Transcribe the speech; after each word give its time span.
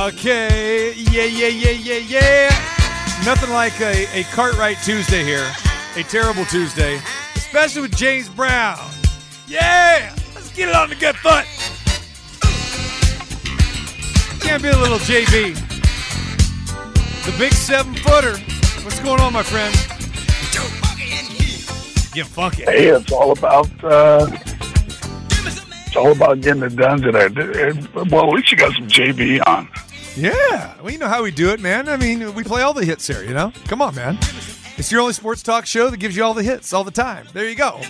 Okay, 0.00 0.94
yeah, 0.94 1.24
yeah, 1.24 1.48
yeah, 1.48 1.72
yeah, 1.72 1.98
yeah. 1.98 2.48
Nothing 3.26 3.50
like 3.50 3.78
a, 3.82 4.06
a 4.18 4.22
Cartwright 4.32 4.78
Tuesday 4.82 5.22
here. 5.22 5.46
A 5.94 6.02
terrible 6.02 6.46
Tuesday, 6.46 6.98
especially 7.34 7.82
with 7.82 7.94
James 7.98 8.30
Brown. 8.30 8.78
Yeah, 9.46 10.16
let's 10.34 10.50
get 10.54 10.70
it 10.70 10.74
on 10.74 10.88
the 10.88 10.94
good 10.94 11.16
foot. 11.16 11.44
Can't 14.40 14.62
be 14.62 14.70
a 14.70 14.78
little 14.78 14.96
JB. 15.00 15.54
The 17.26 17.38
big 17.38 17.52
seven 17.52 17.94
footer. 17.96 18.38
What's 18.82 19.00
going 19.00 19.20
on, 19.20 19.34
my 19.34 19.42
friend? 19.42 19.74
Get 22.14 22.26
funky. 22.26 22.62
Hey, 22.62 22.86
it's 22.86 23.12
all 23.12 23.32
about 23.32 23.68
uh, 23.84 24.26
it's 25.86 25.94
all 25.94 26.12
about 26.12 26.40
getting 26.40 26.62
it 26.62 26.74
done 26.74 27.02
today. 27.02 27.28
Well, 28.10 28.28
at 28.28 28.34
least 28.34 28.50
you 28.50 28.56
got 28.56 28.72
some 28.72 28.88
JB 28.88 29.46
on. 29.46 29.68
Yeah, 30.16 30.80
well, 30.80 30.90
you 30.90 30.98
know 30.98 31.08
how 31.08 31.22
we 31.22 31.30
do 31.30 31.50
it, 31.50 31.60
man. 31.60 31.88
I 31.88 31.96
mean, 31.96 32.34
we 32.34 32.42
play 32.42 32.62
all 32.62 32.72
the 32.74 32.84
hits 32.84 33.06
here, 33.06 33.22
you 33.22 33.32
know? 33.32 33.52
Come 33.66 33.80
on, 33.80 33.94
man. 33.94 34.18
It's 34.76 34.90
your 34.90 35.00
only 35.02 35.12
sports 35.12 35.42
talk 35.42 35.66
show 35.66 35.88
that 35.88 35.98
gives 35.98 36.16
you 36.16 36.24
all 36.24 36.34
the 36.34 36.42
hits 36.42 36.72
all 36.72 36.84
the 36.84 36.90
time. 36.90 37.26
There 37.32 37.48
you 37.48 37.54
go. 37.54 37.80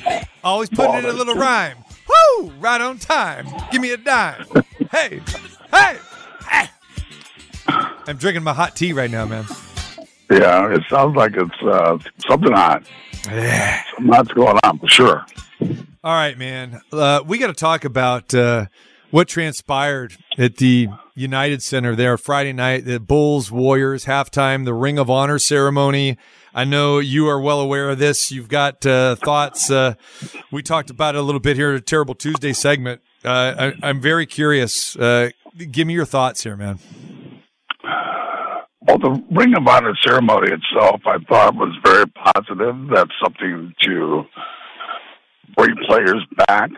Always 0.44 0.68
putting 0.68 0.96
in 0.96 1.04
a 1.06 1.12
little 1.12 1.34
rhyme. 1.34 1.78
Woo! 2.08 2.50
Right 2.58 2.80
on 2.80 2.98
time. 2.98 3.46
Give 3.70 3.80
me 3.80 3.92
a 3.92 3.96
dime. 3.96 4.44
hey, 4.90 5.20
hey, 5.72 5.98
hey. 6.48 6.68
I'm 7.68 8.16
drinking 8.16 8.42
my 8.42 8.52
hot 8.52 8.76
tea 8.76 8.92
right 8.92 9.10
now, 9.10 9.24
man. 9.24 9.46
Yeah, 10.30 10.72
it 10.72 10.82
sounds 10.90 11.16
like 11.16 11.32
it's 11.36 11.62
uh, 11.62 11.98
something 12.28 12.52
hot. 12.52 12.84
Yeah. 13.26 13.82
Something 13.94 14.12
hot's 14.12 14.32
going 14.32 14.58
on 14.62 14.78
for 14.78 14.88
sure. 14.88 15.26
All 16.02 16.14
right, 16.14 16.36
man. 16.36 16.80
Uh, 16.92 17.22
we 17.26 17.38
got 17.38 17.48
to 17.48 17.52
talk 17.54 17.84
about 17.84 18.34
uh, 18.34 18.66
what 19.10 19.28
transpired 19.28 20.16
at 20.38 20.56
the 20.56 20.88
United 21.20 21.62
Center 21.62 21.94
there 21.94 22.16
Friday 22.16 22.52
night. 22.52 22.86
The 22.86 22.98
Bulls 22.98 23.50
Warriors 23.50 24.06
halftime, 24.06 24.64
the 24.64 24.74
Ring 24.74 24.98
of 24.98 25.10
Honor 25.10 25.38
ceremony. 25.38 26.16
I 26.54 26.64
know 26.64 26.98
you 26.98 27.28
are 27.28 27.40
well 27.40 27.60
aware 27.60 27.90
of 27.90 27.98
this. 27.98 28.32
You've 28.32 28.48
got 28.48 28.84
uh, 28.86 29.16
thoughts. 29.16 29.70
Uh, 29.70 29.94
we 30.50 30.62
talked 30.62 30.90
about 30.90 31.14
it 31.14 31.18
a 31.18 31.22
little 31.22 31.40
bit 31.40 31.56
here 31.56 31.70
in 31.70 31.76
a 31.76 31.80
Terrible 31.80 32.14
Tuesday 32.14 32.52
segment. 32.52 33.02
Uh, 33.24 33.72
I, 33.82 33.88
am 33.90 34.00
very 34.00 34.26
curious. 34.26 34.96
Uh, 34.96 35.30
give 35.70 35.86
me 35.86 35.92
your 35.92 36.06
thoughts 36.06 36.42
here, 36.42 36.56
man. 36.56 36.78
Well, 38.80 38.98
the 38.98 39.22
Ring 39.30 39.54
of 39.56 39.68
Honor 39.68 39.94
ceremony 40.02 40.50
itself, 40.52 41.02
I 41.04 41.18
thought 41.28 41.54
was 41.54 41.76
very 41.84 42.06
positive. 42.06 42.88
That's 42.92 43.12
something 43.22 43.74
to 43.82 44.24
bring 45.54 45.76
players 45.86 46.24
back 46.48 46.70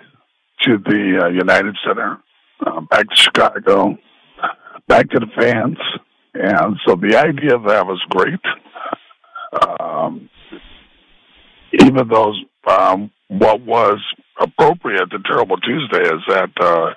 to 0.63 0.79
the 0.79 1.23
uh, 1.25 1.29
United 1.29 1.77
Center, 1.87 2.19
uh, 2.67 2.81
back 2.91 3.09
to 3.09 3.17
Chicago, 3.17 3.97
back 4.89 5.09
to 5.11 5.21
the 5.21 5.27
fans. 5.37 5.79
And 6.35 6.77
so 6.87 6.97
the 6.97 7.17
idea 7.17 7.55
of 7.55 7.65
that 7.65 7.87
was 7.87 8.01
great. 8.09 8.41
Um, 9.81 10.31
even 11.73 12.09
though 12.09 12.33
um, 12.69 13.11
what 13.29 13.61
was 13.63 13.99
appropriate 14.41 15.11
to 15.11 15.19
Terrible 15.25 15.57
Tuesday 15.59 16.03
is 16.03 16.23
that 16.29 16.51
uh, 16.61 16.95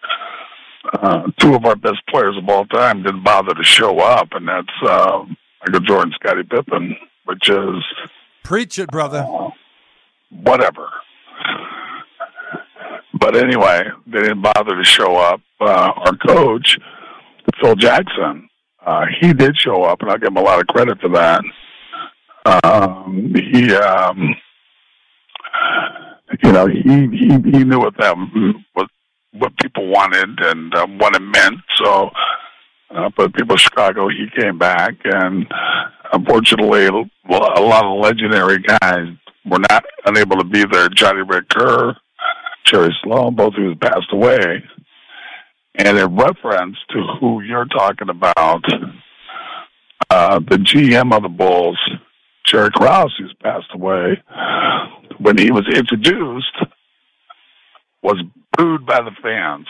uh, 0.93 1.27
two 1.37 1.55
of 1.55 1.65
our 1.65 1.75
best 1.75 2.01
players 2.09 2.37
of 2.37 2.47
all 2.49 2.65
time 2.65 3.03
didn't 3.03 3.23
bother 3.23 3.53
to 3.53 3.63
show 3.63 3.99
up, 3.99 4.29
and 4.31 4.47
that's 4.47 4.67
uh, 4.83 5.25
Michael 5.65 5.85
Jordan, 5.85 6.13
Scottie 6.15 6.43
Pippen, 6.43 6.95
which 7.25 7.49
is 7.49 7.83
preach 8.43 8.79
it, 8.79 8.89
brother. 8.89 9.25
Uh, 9.27 9.49
whatever. 10.29 10.89
But 13.19 13.37
anyway, 13.37 13.83
they 14.07 14.21
didn't 14.21 14.41
bother 14.41 14.75
to 14.75 14.83
show 14.83 15.15
up. 15.15 15.41
Uh, 15.59 15.91
our 15.95 16.15
coach, 16.17 16.77
Phil 17.61 17.75
Jackson, 17.75 18.49
uh, 18.85 19.05
he 19.19 19.33
did 19.33 19.57
show 19.57 19.83
up, 19.83 20.01
and 20.01 20.11
I 20.11 20.17
give 20.17 20.27
him 20.27 20.37
a 20.37 20.41
lot 20.41 20.59
of 20.59 20.67
credit 20.67 20.99
for 20.99 21.09
that. 21.09 21.41
Um, 22.45 23.33
he, 23.51 23.73
um, 23.73 24.35
you 26.43 26.51
know, 26.51 26.67
he, 26.67 26.81
he 26.81 27.27
he 27.27 27.63
knew 27.63 27.79
what 27.79 27.97
that 27.97 28.15
what 28.73 28.87
what 29.33 29.57
people 29.57 29.87
wanted 29.87 30.39
and 30.39 30.73
um, 30.75 30.97
what 30.97 31.15
it 31.15 31.21
meant. 31.21 31.59
So, 31.75 32.09
uh, 32.95 33.09
but 33.17 33.33
people 33.33 33.55
of 33.55 33.59
Chicago, 33.59 34.07
he 34.09 34.27
came 34.39 34.57
back, 34.57 34.95
and 35.05 35.47
unfortunately, 36.13 36.85
a 36.85 37.61
lot 37.61 37.85
of 37.85 37.99
legendary 37.99 38.59
guys 38.59 39.07
were 39.45 39.59
not 39.69 39.83
unable 40.05 40.37
to 40.37 40.45
be 40.45 40.63
there. 40.71 40.89
Johnny 40.89 41.21
Red 41.21 41.49
Kerr, 41.49 41.95
Jerry 42.65 42.95
Sloan, 43.03 43.35
both 43.35 43.53
of 43.55 43.63
who 43.63 43.75
passed 43.75 44.11
away. 44.11 44.63
And 45.77 45.97
in 45.97 46.15
reference 46.15 46.77
to 46.89 47.03
who 47.19 47.41
you're 47.41 47.65
talking 47.65 48.09
about, 48.09 48.63
uh, 50.09 50.39
the 50.39 50.57
GM 50.57 51.13
of 51.13 51.23
the 51.23 51.29
Bulls, 51.29 51.77
Jerry 52.45 52.69
Krause, 52.71 53.13
who's 53.17 53.33
passed 53.43 53.67
away, 53.73 54.21
when 55.17 55.37
he 55.37 55.51
was 55.51 55.67
introduced, 55.73 56.55
was 58.01 58.21
booed 58.57 58.85
by 58.85 59.01
the 59.01 59.11
fans, 59.21 59.67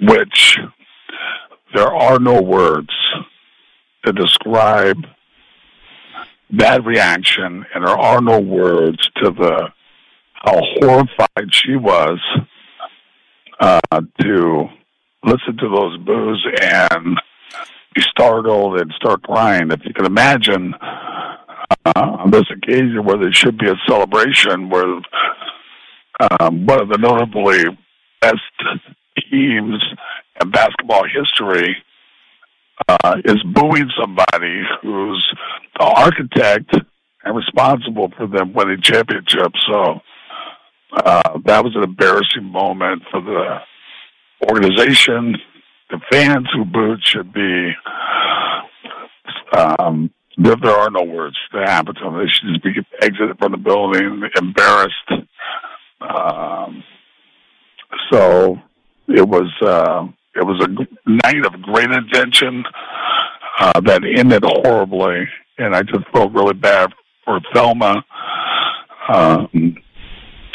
which 0.00 0.58
there 1.74 1.92
are 1.92 2.18
no 2.18 2.40
words 2.40 2.90
to 4.04 4.12
describe 4.12 5.04
that 6.50 6.84
reaction, 6.84 7.66
and 7.74 7.86
there 7.86 7.98
are 7.98 8.22
no 8.22 8.40
words 8.40 8.98
to 9.16 9.30
the 9.30 9.68
how 10.32 10.60
horrified 10.80 11.52
she 11.52 11.76
was 11.76 12.18
uh, 13.60 13.80
to 14.20 14.68
listen 15.24 15.56
to 15.58 15.68
those 15.68 15.98
boos 15.98 16.46
and 16.60 17.18
be 17.94 18.02
startled 18.02 18.80
and 18.80 18.92
start 18.96 19.22
crying. 19.22 19.70
If 19.70 19.80
you 19.84 19.92
can 19.92 20.06
imagine 20.06 20.74
uh, 20.80 21.92
on 21.94 22.30
this 22.30 22.44
occasion 22.50 23.04
where 23.04 23.18
there 23.18 23.32
should 23.32 23.58
be 23.58 23.68
a 23.68 23.76
celebration 23.86 24.70
where 24.70 25.00
um, 26.20 26.66
one 26.66 26.80
of 26.80 26.88
the 26.88 26.98
notably 26.98 27.64
best 28.20 28.40
teams 29.30 29.82
in 30.40 30.50
basketball 30.50 31.04
history 31.04 31.76
uh, 32.88 33.16
is 33.24 33.42
booing 33.44 33.90
somebody 34.00 34.62
who's 34.82 35.34
the 35.78 35.84
architect 35.84 36.74
and 37.24 37.36
responsible 37.36 38.10
for 38.16 38.26
them 38.26 38.52
winning 38.52 38.80
championships. 38.80 39.60
So 39.66 40.00
uh, 40.92 41.38
that 41.44 41.64
was 41.64 41.74
an 41.76 41.84
embarrassing 41.84 42.44
moment 42.44 43.02
for 43.10 43.20
the 43.20 43.58
organization. 44.50 45.36
The 45.90 46.00
fans 46.10 46.48
who 46.52 46.64
booed 46.64 47.00
should 47.04 47.32
be. 47.32 47.72
Um, 49.52 50.10
there, 50.36 50.56
there 50.56 50.76
are 50.76 50.90
no 50.90 51.02
words 51.02 51.36
to 51.52 51.58
happen 51.60 51.94
to 51.94 52.04
them. 52.04 52.18
They 52.18 52.28
should 52.28 52.48
just 52.48 52.62
be 52.62 52.74
exited 53.02 53.38
from 53.38 53.52
the 53.52 53.58
building, 53.58 54.22
embarrassed. 54.40 55.12
Um, 56.00 56.84
so 58.10 58.58
it 59.08 59.26
was 59.26 59.50
uh, 59.62 60.06
it 60.34 60.44
was 60.44 60.64
a 60.64 61.10
night 61.10 61.44
of 61.44 61.60
great 61.62 61.90
intention 61.90 62.64
uh, 63.58 63.80
that 63.80 64.02
ended 64.04 64.44
horribly, 64.44 65.26
and 65.58 65.74
I 65.74 65.82
just 65.82 66.06
felt 66.12 66.32
really 66.32 66.54
bad 66.54 66.92
for 67.24 67.40
Thelma. 67.52 68.04
Um, 69.08 69.76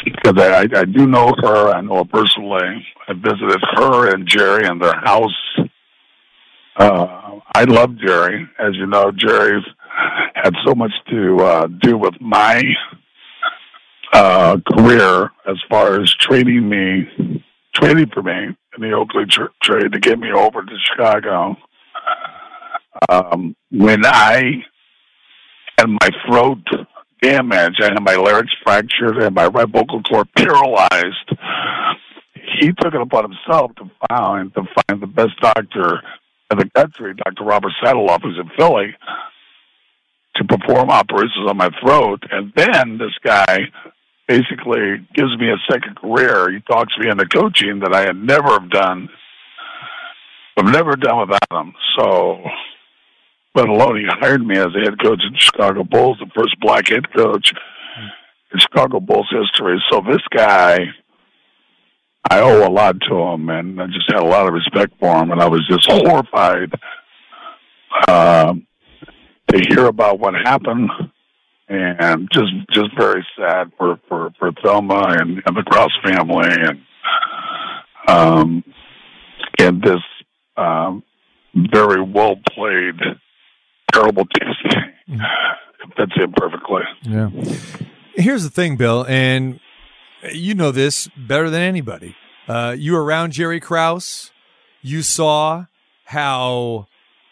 because 0.04 0.38
I, 0.38 0.68
I 0.74 0.84
do 0.84 1.06
know 1.06 1.32
her. 1.38 1.70
I 1.70 1.80
know 1.80 1.96
her 1.96 2.04
personally. 2.04 2.86
I 3.08 3.12
visited 3.12 3.60
her 3.74 4.12
and 4.12 4.26
Jerry 4.26 4.66
in 4.66 4.78
their 4.78 4.98
house. 5.00 5.58
Uh, 6.76 7.40
I 7.54 7.64
love 7.64 7.96
Jerry. 7.96 8.48
As 8.58 8.74
you 8.74 8.86
know, 8.86 9.10
Jerry's 9.12 9.64
had 10.34 10.54
so 10.66 10.74
much 10.74 10.92
to 11.10 11.38
uh, 11.40 11.66
do 11.66 11.96
with 11.96 12.20
my 12.20 12.62
uh, 14.12 14.58
career 14.72 15.30
as 15.48 15.56
far 15.68 16.00
as 16.00 16.12
training 16.14 16.68
me, 16.68 17.42
training 17.74 18.10
for 18.12 18.22
me 18.22 18.56
in 18.76 18.80
the 18.80 18.92
Oakley 18.92 19.26
tr- 19.26 19.52
trade 19.62 19.92
to 19.92 20.00
get 20.00 20.18
me 20.18 20.32
over 20.32 20.62
to 20.62 20.76
Chicago. 20.78 21.56
Um, 23.08 23.56
when 23.70 24.04
I 24.04 24.64
had 25.78 25.86
my 25.86 26.10
throat 26.26 26.62
damage. 27.24 27.76
I 27.80 27.86
had 27.86 28.02
my 28.02 28.16
larynx 28.16 28.52
fractured 28.62 29.18
and 29.22 29.34
my 29.34 29.46
right 29.46 29.68
vocal 29.68 30.02
cord 30.02 30.28
paralyzed. 30.36 31.30
He 32.60 32.68
took 32.68 32.94
it 32.94 33.00
upon 33.00 33.30
himself 33.30 33.74
to 33.76 33.90
find 34.08 34.52
to 34.54 34.62
find 34.62 35.02
the 35.02 35.06
best 35.06 35.38
doctor 35.40 36.02
in 36.50 36.58
the 36.58 36.70
country, 36.74 37.14
Dr. 37.14 37.44
Robert 37.44 37.72
Sataloff, 37.82 38.22
who's 38.22 38.38
in 38.38 38.50
Philly, 38.56 38.94
to 40.36 40.44
perform 40.44 40.90
operations 40.90 41.48
on 41.48 41.56
my 41.56 41.70
throat. 41.82 42.22
And 42.30 42.52
then 42.54 42.98
this 42.98 43.16
guy 43.24 43.70
basically 44.28 45.06
gives 45.14 45.36
me 45.38 45.50
a 45.50 45.72
second 45.72 45.96
career. 45.96 46.50
He 46.50 46.60
talks 46.60 46.92
me 46.98 47.10
into 47.10 47.26
coaching 47.26 47.80
that 47.80 47.94
I 47.94 48.02
had 48.02 48.16
never 48.16 48.48
have 48.48 48.70
done. 48.70 49.08
I've 50.56 50.72
never 50.72 50.96
done 50.96 51.28
without 51.28 51.60
him. 51.60 51.74
So 51.98 52.44
let 53.54 53.68
alone 53.68 53.98
he 53.98 54.06
hired 54.06 54.44
me 54.44 54.56
as 54.56 54.74
a 54.74 54.80
head 54.80 55.00
coach 55.00 55.22
in 55.22 55.36
Chicago 55.36 55.84
Bulls, 55.84 56.18
the 56.18 56.30
first 56.34 56.58
black 56.60 56.88
head 56.88 57.12
coach 57.12 57.52
in 58.52 58.58
Chicago 58.58 59.00
Bulls 59.00 59.28
history. 59.30 59.82
So 59.90 60.00
this 60.00 60.22
guy 60.30 60.78
I 62.30 62.40
owe 62.40 62.66
a 62.66 62.70
lot 62.70 62.96
to 63.08 63.14
him, 63.14 63.48
and 63.50 63.80
I 63.80 63.86
just 63.86 64.10
had 64.10 64.20
a 64.20 64.26
lot 64.26 64.46
of 64.46 64.54
respect 64.54 64.94
for 64.98 65.14
him, 65.14 65.30
and 65.30 65.40
I 65.40 65.48
was 65.48 65.66
just 65.68 65.90
horrified 65.90 66.72
uh, 68.08 68.54
to 69.48 69.62
hear 69.68 69.86
about 69.86 70.18
what 70.18 70.34
happened, 70.34 70.90
and 71.68 72.28
just 72.32 72.52
just 72.72 72.96
very 72.98 73.24
sad 73.36 73.72
for 73.76 74.00
for 74.08 74.30
for 74.38 74.52
Thelma 74.62 75.16
and, 75.18 75.42
and 75.44 75.56
the 75.56 75.62
Krause 75.64 75.96
family, 76.02 76.48
and 76.48 76.80
um, 78.08 78.64
and 79.58 79.82
this 79.82 80.00
um, 80.56 81.02
very 81.54 82.02
well 82.02 82.36
terrible 84.14 84.26
team. 84.26 85.20
That's 85.96 86.12
it 86.16 86.34
perfectly. 86.34 86.82
Yeah. 87.02 87.30
Here's 88.14 88.42
the 88.42 88.50
thing, 88.50 88.76
Bill, 88.76 89.04
and 89.08 89.60
you 90.32 90.54
know 90.54 90.70
this 90.70 91.08
better 91.16 91.50
than 91.50 91.60
anybody. 91.60 92.16
Uh, 92.48 92.74
you 92.76 92.92
were 92.92 93.04
around 93.04 93.32
Jerry 93.32 93.60
Krause. 93.60 94.30
You 94.82 95.02
saw 95.02 95.66
how 96.06 96.86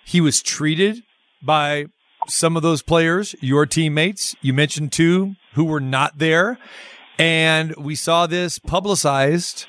he 0.04 0.20
was 0.20 0.42
treated 0.42 1.02
by 1.42 1.86
some 2.28 2.56
of 2.56 2.62
those 2.62 2.82
players, 2.82 3.34
your 3.40 3.66
teammates. 3.66 4.34
You 4.40 4.52
mentioned 4.52 4.92
two 4.92 5.34
who 5.54 5.64
were 5.64 5.80
not 5.80 6.18
there. 6.18 6.58
And 7.18 7.74
we 7.76 7.94
saw 7.94 8.26
this 8.26 8.58
publicized 8.58 9.66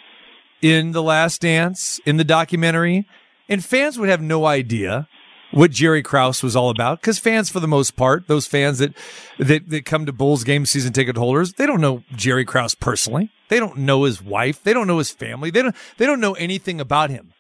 in 0.61 0.91
The 0.91 1.03
Last 1.03 1.41
Dance, 1.41 1.99
in 2.05 2.17
the 2.17 2.23
documentary. 2.23 3.07
And 3.49 3.63
fans 3.63 3.99
would 3.99 4.09
have 4.09 4.21
no 4.21 4.45
idea 4.45 5.07
what 5.53 5.71
Jerry 5.71 6.01
Krause 6.01 6.41
was 6.41 6.55
all 6.55 6.69
about 6.69 6.99
because 6.99 7.19
fans, 7.19 7.49
for 7.49 7.59
the 7.59 7.67
most 7.67 7.95
part, 7.95 8.27
those 8.27 8.47
fans 8.47 8.79
that, 8.79 8.93
that, 9.37 9.69
that 9.69 9.85
come 9.85 10.05
to 10.05 10.11
Bulls 10.11 10.43
game 10.43 10.65
season 10.65 10.93
ticket 10.93 11.15
holders, 11.15 11.53
they 11.53 11.65
don't 11.65 11.81
know 11.81 12.03
Jerry 12.15 12.43
Krause 12.43 12.75
personally. 12.75 13.29
They 13.49 13.59
don't 13.59 13.77
know 13.77 14.03
his 14.03 14.21
wife. 14.21 14.63
They 14.63 14.73
don't 14.73 14.87
know 14.87 14.97
his 14.97 15.11
family. 15.11 15.51
They 15.51 15.61
don't, 15.61 15.75
they 15.97 16.05
don't 16.05 16.19
know 16.19 16.33
anything 16.33 16.81
about 16.81 17.11
him. 17.11 17.33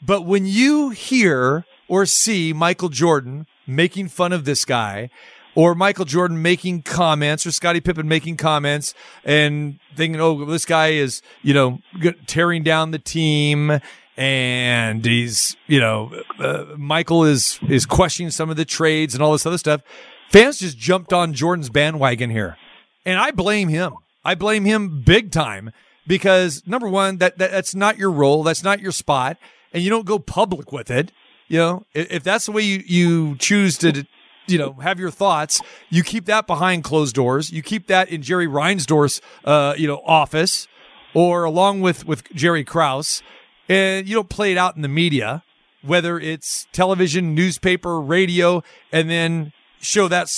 But 0.00 0.24
when 0.24 0.46
you 0.46 0.90
hear 0.90 1.64
or 1.88 2.06
see 2.06 2.52
Michael 2.52 2.90
Jordan 2.90 3.46
making 3.66 4.08
fun 4.08 4.32
of 4.32 4.44
this 4.44 4.64
guy 4.64 5.10
or 5.56 5.74
Michael 5.74 6.04
Jordan 6.04 6.40
making 6.40 6.82
comments 6.82 7.44
or 7.44 7.50
Scottie 7.50 7.80
Pippen 7.80 8.06
making 8.06 8.36
comments 8.36 8.94
and 9.24 9.80
thinking, 9.96 10.20
oh, 10.20 10.44
this 10.44 10.64
guy 10.64 10.90
is, 10.90 11.22
you 11.42 11.52
know, 11.52 11.80
tearing 12.26 12.62
down 12.62 12.92
the 12.92 12.98
team 13.00 13.80
and 14.18 15.04
he's, 15.04 15.56
you 15.68 15.78
know, 15.78 16.10
uh, 16.40 16.64
Michael 16.76 17.24
is, 17.24 17.60
is 17.68 17.86
questioning 17.86 18.32
some 18.32 18.50
of 18.50 18.56
the 18.56 18.64
trades 18.64 19.14
and 19.14 19.22
all 19.22 19.30
this 19.30 19.46
other 19.46 19.58
stuff. 19.58 19.80
Fans 20.28 20.58
just 20.58 20.76
jumped 20.76 21.12
on 21.12 21.32
Jordan's 21.32 21.70
bandwagon 21.70 22.28
here. 22.28 22.56
And 23.06 23.16
I 23.16 23.30
blame 23.30 23.68
him. 23.68 23.94
I 24.24 24.34
blame 24.34 24.64
him 24.64 25.02
big 25.02 25.30
time 25.30 25.70
because 26.06 26.64
number 26.66 26.88
one, 26.88 27.18
that, 27.18 27.38
that 27.38 27.52
that's 27.52 27.76
not 27.76 27.96
your 27.96 28.10
role. 28.10 28.42
That's 28.42 28.64
not 28.64 28.80
your 28.80 28.90
spot. 28.90 29.38
And 29.72 29.84
you 29.84 29.88
don't 29.88 30.04
go 30.04 30.18
public 30.18 30.72
with 30.72 30.90
it. 30.90 31.12
You 31.46 31.58
know, 31.58 31.86
if, 31.94 32.10
if 32.10 32.24
that's 32.24 32.46
the 32.46 32.52
way 32.52 32.62
you, 32.62 32.82
you 32.84 33.36
choose 33.36 33.78
to, 33.78 34.04
you 34.48 34.58
know, 34.58 34.72
have 34.74 34.98
your 34.98 35.12
thoughts, 35.12 35.60
you 35.90 36.02
keep 36.02 36.24
that 36.24 36.48
behind 36.48 36.82
closed 36.82 37.14
doors. 37.14 37.50
You 37.52 37.62
keep 37.62 37.86
that 37.86 38.08
in 38.08 38.22
Jerry 38.22 38.48
Reinsdorf's, 38.48 39.20
uh, 39.44 39.74
you 39.78 39.86
know, 39.86 40.02
office 40.04 40.66
or 41.14 41.44
along 41.44 41.82
with, 41.82 42.04
with 42.04 42.24
Jerry 42.34 42.64
Krause 42.64 43.22
and 43.68 44.08
you 44.08 44.14
don't 44.14 44.28
play 44.28 44.52
it 44.52 44.58
out 44.58 44.76
in 44.76 44.82
the 44.82 44.88
media, 44.88 45.42
whether 45.82 46.18
it's 46.18 46.66
television, 46.72 47.34
newspaper, 47.34 48.00
radio, 48.00 48.62
and 48.92 49.10
then 49.10 49.52
show 49.80 50.08
that 50.08 50.30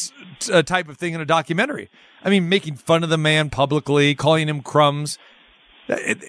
uh, 0.52 0.62
type 0.62 0.88
of 0.88 0.96
thing 0.98 1.14
in 1.14 1.20
a 1.20 1.24
documentary. 1.24 1.88
I 2.22 2.30
mean, 2.30 2.48
making 2.48 2.76
fun 2.76 3.02
of 3.02 3.10
the 3.10 3.18
man 3.18 3.50
publicly, 3.50 4.14
calling 4.14 4.48
him 4.48 4.62
crumbs. 4.62 5.18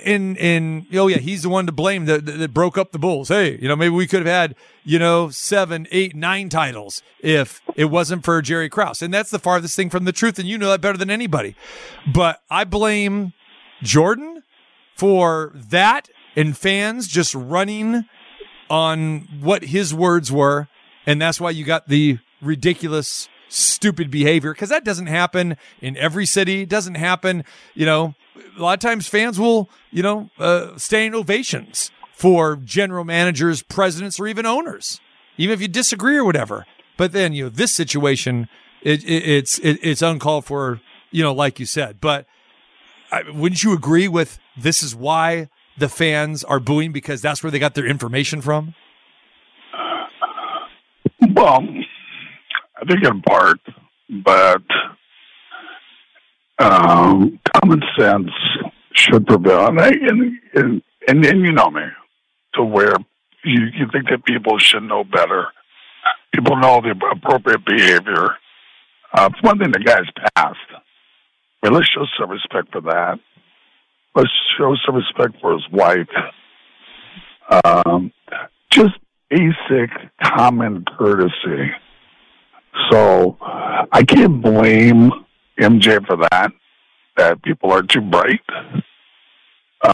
And, 0.06 0.38
and, 0.39 0.88
oh 0.95 1.07
yeah, 1.07 1.18
he's 1.18 1.44
the 1.44 1.50
one 1.50 1.68
to 1.68 1.71
blame 1.71 2.06
that, 2.06 2.25
that 2.25 2.53
broke 2.53 2.80
up 2.80 2.92
the 2.92 2.98
Bulls. 2.98 3.27
Hey, 3.27 3.59
you 3.62 3.68
know, 3.68 3.75
maybe 3.75 3.94
we 3.94 4.07
could 4.07 4.25
have 4.25 4.27
had, 4.27 4.56
you 4.83 4.97
know, 4.97 5.30
seven, 5.30 5.88
eight, 5.92 6.15
nine 6.15 6.50
titles 6.50 7.04
if 7.19 7.62
it 7.75 7.86
wasn't 7.86 8.25
for 8.25 8.42
Jerry 8.42 8.69
Krause. 8.69 9.04
And 9.04 9.13
that's 9.13 9.30
the 9.30 9.38
farthest 9.38 9.75
thing 9.75 9.92
from 9.92 10.06
the 10.06 10.12
truth. 10.12 10.39
And 10.39 10.47
you 10.47 10.57
know 10.57 10.69
that 10.69 10.81
better 10.81 10.97
than 10.97 11.12
anybody. 11.12 11.56
But 12.12 12.42
I 12.50 12.63
blame 12.63 13.33
Jordan 13.83 14.42
for 14.95 15.51
that 15.54 16.09
and 16.36 16.57
fans 16.57 17.07
just 17.07 17.36
running 17.36 18.06
on 18.69 19.28
what 19.42 19.66
his 19.66 19.94
words 19.94 20.31
were. 20.31 20.68
And 21.06 21.22
that's 21.22 21.42
why 21.42 21.50
you 21.50 21.66
got 21.66 21.88
the 21.88 22.19
ridiculous, 22.42 23.28
stupid 23.50 24.10
behavior 24.10 24.54
because 24.54 24.69
that 24.69 24.86
doesn't 24.86 25.07
happen 25.07 25.57
in 25.81 25.98
every 25.98 26.25
city. 26.25 26.62
It 26.62 26.69
doesn't 26.69 26.95
happen, 26.95 27.44
you 27.74 27.86
know, 27.86 28.16
a 28.57 28.62
lot 28.62 28.74
of 28.74 28.80
times 28.80 29.07
fans 29.07 29.39
will, 29.39 29.69
you 29.92 30.04
know, 30.04 30.30
uh, 30.39 30.78
stand 30.78 31.16
ovations 31.16 31.92
for 32.13 32.56
general 32.56 33.04
managers, 33.04 33.62
presidents, 33.62 34.19
or 34.19 34.28
even 34.28 34.45
owners, 34.45 35.00
even 35.38 35.54
if 35.54 35.62
you 35.62 35.68
disagree 35.68 36.18
or 36.18 36.24
whatever. 36.24 36.66
But 36.98 37.13
then, 37.13 37.33
you 37.33 37.45
know, 37.45 37.50
this 37.50 37.74
situation, 37.74 38.48
it, 38.81 39.04
it, 39.04 39.28
it's 39.28 39.57
it, 39.60 39.80
it's 39.81 40.01
uncalled 40.01 40.45
for, 40.45 40.81
you 41.10 41.24
know, 41.24 41.33
like 41.33 41.60
you 41.60 41.66
said. 41.66 42.00
But 42.00 42.25
I, 43.12 43.24
wouldn't 43.30 43.63
you 43.63 43.74
agree 43.74 44.07
with 44.07 44.39
this 44.56 44.83
is 44.83 44.95
why 44.95 45.50
the 45.81 45.89
fans 45.89 46.44
are 46.45 46.60
booing 46.60 46.94
because 46.94 47.22
that's 47.22 47.44
where 47.44 47.51
they 47.51 47.60
got 47.60 47.74
their 47.74 47.88
information 47.88 48.39
from? 48.39 48.75
Well, 51.33 51.68
I 52.78 52.86
think 52.86 53.04
in 53.04 53.22
part, 53.22 53.60
but 54.24 54.63
um, 56.60 57.39
common 57.56 57.81
sense 57.98 58.30
should 58.94 59.25
prevail. 59.25 59.68
And, 59.68 59.80
and, 59.80 60.39
and, 60.54 60.81
and, 61.07 61.25
and 61.25 61.42
you 61.45 61.51
know 61.51 61.72
me, 61.72 61.81
to 62.54 62.63
where 62.63 62.95
you, 63.44 63.66
you 63.74 63.88
think 63.92 64.10
that 64.10 64.24
people 64.24 64.60
should 64.60 64.83
know 64.83 65.04
better. 65.04 65.48
People 66.33 66.57
know 66.57 66.81
the 66.81 66.95
appropriate 67.12 67.66
behavior. 67.66 68.36
Uh, 69.13 69.30
it's 69.31 69.44
one 69.44 69.57
thing 69.57 69.72
the 69.72 69.80
guy's 69.80 70.10
passed. 70.36 70.57
Let's 71.63 71.88
show 71.88 72.06
some 72.19 72.30
respect 72.30 72.72
for 72.72 72.81
that 72.81 73.19
let's 74.15 74.29
show 74.57 74.75
some 74.85 74.95
respect 74.95 75.39
for 75.41 75.53
his 75.53 75.67
wife. 75.71 76.09
Um, 77.49 78.11
just 78.69 78.97
basic 79.29 79.89
common 80.23 80.85
courtesy. 80.97 81.71
So 82.89 83.37
I 83.41 84.03
can't 84.03 84.41
blame 84.41 85.11
MJ 85.59 86.05
for 86.05 86.17
that. 86.31 86.51
That 87.17 87.43
people 87.43 87.71
are 87.71 87.83
too 87.83 88.01
bright. 88.01 88.41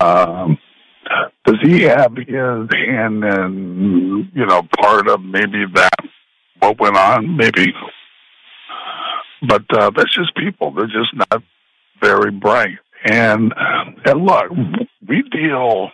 Um, 0.01 0.57
does 1.45 1.57
he 1.61 1.81
have 1.83 2.15
his 2.15 2.67
hand 2.73 3.23
in 3.23 4.31
you 4.33 4.45
know 4.45 4.67
part 4.79 5.07
of 5.07 5.23
maybe 5.23 5.65
that 5.73 5.99
what 6.59 6.79
went 6.79 6.97
on? 6.97 7.35
Maybe, 7.37 7.73
but 9.47 9.63
uh, 9.71 9.91
that's 9.95 10.13
just 10.13 10.35
people. 10.35 10.71
They're 10.71 10.85
just 10.87 11.15
not 11.15 11.41
very 12.01 12.31
bright. 12.31 12.77
And 13.05 13.53
uh, 13.53 13.85
and 14.05 14.25
look, 14.25 14.51
we 15.07 15.23
deal. 15.31 15.91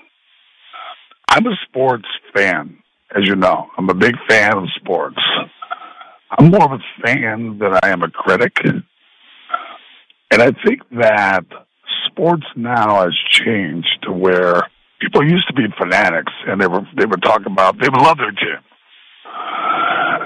I'm 1.30 1.46
a 1.48 1.56
sports 1.68 2.08
fan, 2.34 2.78
as 3.16 3.26
you 3.26 3.36
know. 3.36 3.68
I'm 3.78 3.90
a 3.90 3.94
big 3.94 4.16
fan 4.30 4.58
of 4.58 4.66
sports. 4.76 5.18
I'm 6.38 6.52
more 6.52 6.64
of 6.64 6.80
a 6.80 7.02
fan 7.06 7.60
than 7.60 7.74
I 7.84 7.90
am 7.90 8.04
a 8.04 8.10
critic. 8.10 8.58
And 8.64 10.42
I 10.42 10.52
think 10.66 10.82
that 10.92 11.46
sports 12.08 12.46
now 12.56 13.04
has 13.04 13.14
changed 13.30 14.00
to 14.04 14.12
where 14.12 14.64
people 15.00 15.24
used 15.24 15.48
to 15.48 15.54
be 15.54 15.66
fanatics 15.78 16.32
and 16.48 16.60
they 16.62 16.68
were 16.68 16.88
they 16.98 17.06
would 17.06 17.22
talk 17.22 17.46
about 17.46 17.80
they 17.80 17.90
would 17.90 18.02
love 18.02 18.18
their 18.18 18.32
team. 18.32 18.62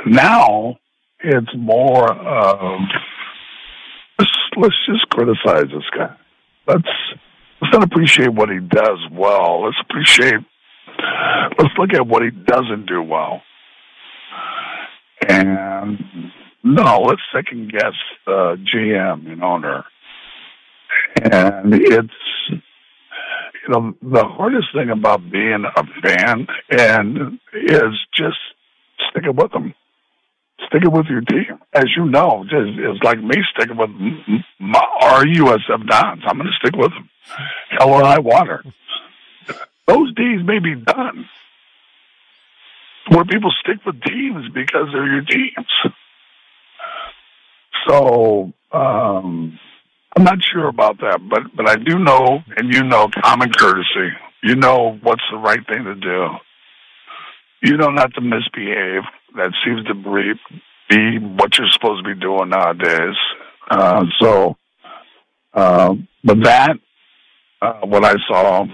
Now 0.05 0.77
it's 1.19 1.53
more 1.57 2.11
of 2.11 2.79
let's, 4.19 4.31
let's 4.55 4.75
just 4.85 5.09
criticize 5.09 5.67
this 5.73 5.89
guy 5.95 6.15
let's 6.67 6.87
let's 7.61 7.73
not 7.73 7.83
appreciate 7.83 8.33
what 8.33 8.49
he 8.49 8.59
does 8.59 8.99
well. 9.11 9.63
Let's 9.65 9.77
appreciate. 9.81 10.41
Let's 11.57 11.73
look 11.77 11.93
at 11.93 12.07
what 12.07 12.23
he 12.23 12.29
doesn't 12.31 12.85
do 12.87 13.01
well. 13.01 13.41
And 15.27 15.99
no, 16.63 17.01
let's 17.01 17.21
second 17.33 17.71
guess 17.71 17.93
GM 18.27 19.31
and 19.31 19.43
owner. 19.43 19.85
And 21.21 21.73
it's 21.73 22.13
you 22.49 23.69
know 23.69 23.93
the 24.01 24.23
hardest 24.23 24.67
thing 24.73 24.89
about 24.89 25.29
being 25.31 25.63
a 25.65 25.83
fan 26.01 26.47
and 26.69 27.39
is 27.53 27.99
just 28.13 28.37
sticking 29.09 29.35
with 29.35 29.51
them 29.51 29.73
sticking 30.67 30.91
with 30.91 31.07
your 31.07 31.21
team. 31.21 31.59
As 31.73 31.85
you 31.95 32.05
know, 32.05 32.45
it's, 32.49 33.03
like 33.03 33.21
me 33.21 33.35
sticking 33.55 33.77
with 33.77 33.89
my, 34.59 34.85
our 35.01 35.23
USF 35.23 35.87
Dons. 35.87 36.23
I'm 36.25 36.37
going 36.37 36.49
to 36.49 36.57
stick 36.59 36.75
with 36.75 36.91
them. 36.91 37.09
Hell 37.77 37.89
or 37.89 38.03
high 38.03 38.19
water. 38.19 38.63
Those 39.87 40.13
days 40.15 40.45
may 40.45 40.59
be 40.59 40.75
done. 40.75 41.27
Where 43.09 43.25
people 43.25 43.51
stick 43.61 43.85
with 43.85 44.01
teams 44.01 44.49
because 44.53 44.87
they're 44.91 45.07
your 45.07 45.23
teams. 45.23 45.93
So 47.87 48.51
um, 48.73 49.57
I'm 50.15 50.23
not 50.23 50.39
sure 50.43 50.67
about 50.67 50.99
that, 50.99 51.19
but 51.29 51.43
but 51.55 51.69
I 51.69 51.75
do 51.77 51.99
know, 51.99 52.39
and 52.57 52.73
you 52.73 52.83
know, 52.83 53.07
common 53.23 53.51
courtesy. 53.53 54.09
You 54.43 54.55
know 54.55 54.99
what's 55.01 55.23
the 55.31 55.37
right 55.37 55.65
thing 55.67 55.85
to 55.85 55.95
do. 55.95 56.27
You 57.63 57.77
know 57.77 57.89
not 57.89 58.13
to 58.15 58.21
misbehave. 58.21 59.03
That 59.37 59.53
seems 59.63 59.85
to 59.85 59.93
be, 59.93 60.33
be 60.89 61.19
what 61.19 61.57
you're 61.57 61.67
supposed 61.67 62.03
to 62.03 62.15
be 62.15 62.19
doing 62.19 62.49
nowadays. 62.49 63.15
Uh, 63.69 64.05
so, 64.19 64.57
uh, 65.53 65.93
but 66.23 66.43
that, 66.43 66.77
uh, 67.61 67.81
what 67.85 68.03
I 68.03 68.15
saw 68.27 68.65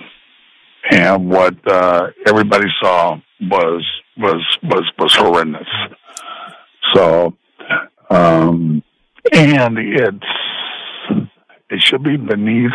and 0.89 1.29
what 1.29 1.55
uh, 1.67 2.08
everybody 2.25 2.67
saw 2.82 3.17
was 3.41 3.86
was 4.17 4.58
was 4.63 4.91
was 4.98 5.15
horrendous. 5.15 5.67
So, 6.93 7.36
um, 8.10 8.84
and 9.32 9.77
it's 9.77 10.25
it 11.70 11.82
should 11.82 12.03
be 12.03 12.17
beneath 12.17 12.72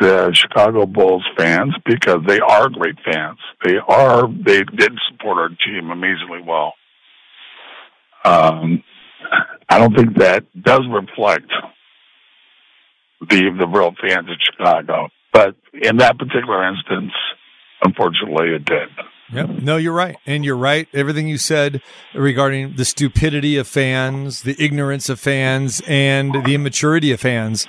the 0.00 0.32
Chicago 0.32 0.86
Bulls 0.86 1.24
fans 1.36 1.74
because 1.84 2.20
they 2.26 2.40
are 2.40 2.68
great 2.68 2.96
fans. 3.04 3.38
They 3.64 3.76
are 3.76 4.28
they 4.28 4.62
did 4.64 4.92
support 5.10 5.38
our 5.38 5.48
team 5.48 5.90
amazingly 5.90 6.42
well. 6.46 6.74
Um, 8.24 8.82
I 9.68 9.78
don't 9.78 9.94
think 9.94 10.18
that 10.18 10.44
does 10.62 10.82
reflect 10.90 11.50
the 13.20 13.50
the 13.58 13.66
real 13.66 13.94
fans 14.00 14.28
of 14.28 14.36
Chicago, 14.40 15.08
but 15.32 15.54
in 15.80 15.98
that 15.98 16.18
particular 16.18 16.66
instance, 16.66 17.12
unfortunately, 17.82 18.54
it 18.54 18.64
did. 18.64 18.88
Yep. 19.32 19.48
No, 19.62 19.76
you're 19.76 19.92
right. 19.92 20.16
And 20.26 20.44
you're 20.44 20.56
right. 20.56 20.88
Everything 20.92 21.28
you 21.28 21.38
said 21.38 21.82
regarding 22.14 22.74
the 22.74 22.84
stupidity 22.84 23.56
of 23.56 23.68
fans, 23.68 24.42
the 24.42 24.56
ignorance 24.58 25.08
of 25.08 25.20
fans, 25.20 25.80
and 25.86 26.34
the 26.44 26.54
immaturity 26.54 27.12
of 27.12 27.20
fans, 27.20 27.68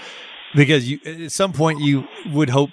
because 0.56 0.90
you, 0.90 1.00
at 1.06 1.32
some 1.32 1.54
point 1.54 1.80
you 1.80 2.08
would 2.32 2.50
hope 2.50 2.72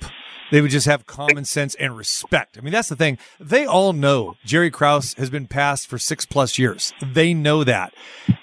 they 0.51 0.61
would 0.61 0.71
just 0.71 0.87
have 0.87 1.07
common 1.07 1.45
sense 1.45 1.75
and 1.77 1.97
respect. 1.97 2.57
I 2.59 2.61
mean, 2.61 2.73
that's 2.73 2.89
the 2.89 2.97
thing. 2.97 3.19
They 3.39 3.67
all 3.67 3.93
know 3.93 4.37
Jerry 4.45 4.71
Krause 4.71 5.15
has 5.15 5.31
been 5.31 5.47
passed 5.47 5.87
for 5.89 5.99
six 5.99 6.25
plus 6.25 6.59
years. 6.59 6.93
They 7.03 7.35
know 7.35 7.65
that. 7.65 7.95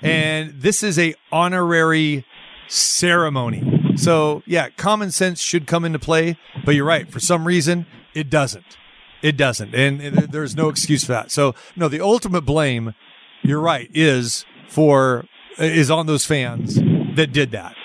And 0.01 0.53
this 0.61 0.83
is 0.83 0.99
a 0.99 1.15
honorary 1.31 2.25
ceremony. 2.67 3.93
So 3.95 4.43
yeah, 4.45 4.69
common 4.69 5.11
sense 5.11 5.41
should 5.41 5.67
come 5.67 5.85
into 5.85 5.99
play, 5.99 6.37
but 6.65 6.75
you're 6.75 6.85
right. 6.85 7.09
For 7.09 7.19
some 7.19 7.45
reason, 7.45 7.85
it 8.13 8.29
doesn't. 8.29 8.77
It 9.21 9.37
doesn't, 9.37 9.73
and 9.73 10.01
there's 10.01 10.55
no 10.55 10.69
excuse 10.69 11.03
for 11.03 11.13
that. 11.13 11.31
So 11.31 11.55
no, 11.75 11.87
the 11.87 11.99
ultimate 11.99 12.41
blame, 12.41 12.93
you're 13.41 13.61
right, 13.61 13.89
is 13.91 14.45
for 14.67 15.25
is 15.57 15.89
on 15.89 16.05
those 16.05 16.25
fans 16.25 16.75
that 17.15 17.31
did 17.31 17.49
that. 17.51 17.75